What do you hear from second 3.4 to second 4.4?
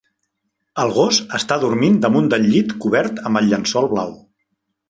el llençol blau.